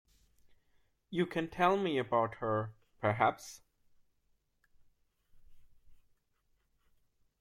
You 1.11 1.27
can 1.27 1.47
tell 1.47 1.77
me 1.77 1.99
about 1.99 2.37
her 2.37 2.73
perhaps? 3.01 3.61